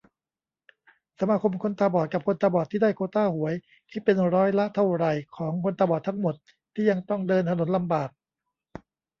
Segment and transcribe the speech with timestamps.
[1.19, 3.53] สมาคมคนตาบอดกับคนตาบอดที่ได้โควตาหวย
[3.91, 6.35] คิดเป็นร้อยละเท่าไหร่ ของคนตาบอดทั้งหมด
[6.73, 8.09] ที่ยังต้องเดินถนนลำบาก